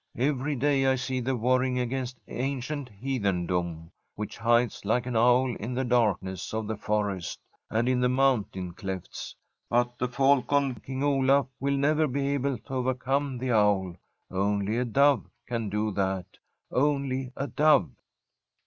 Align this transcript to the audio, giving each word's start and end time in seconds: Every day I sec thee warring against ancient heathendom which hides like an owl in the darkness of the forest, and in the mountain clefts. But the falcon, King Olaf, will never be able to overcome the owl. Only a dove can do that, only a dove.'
Every 0.17 0.55
day 0.55 0.87
I 0.87 0.95
sec 0.95 1.25
thee 1.25 1.31
warring 1.33 1.77
against 1.77 2.17
ancient 2.27 2.89
heathendom 2.89 3.91
which 4.15 4.35
hides 4.35 4.83
like 4.83 5.05
an 5.05 5.15
owl 5.15 5.55
in 5.57 5.75
the 5.75 5.83
darkness 5.85 6.55
of 6.55 6.65
the 6.65 6.75
forest, 6.75 7.39
and 7.69 7.87
in 7.87 7.99
the 7.99 8.09
mountain 8.09 8.73
clefts. 8.73 9.35
But 9.69 9.99
the 9.99 10.07
falcon, 10.07 10.81
King 10.83 11.03
Olaf, 11.03 11.45
will 11.59 11.77
never 11.77 12.07
be 12.07 12.29
able 12.29 12.57
to 12.57 12.73
overcome 12.73 13.37
the 13.37 13.51
owl. 13.51 13.93
Only 14.31 14.79
a 14.79 14.85
dove 14.85 15.27
can 15.45 15.69
do 15.69 15.91
that, 15.91 16.25
only 16.71 17.31
a 17.37 17.45
dove.' 17.45 17.91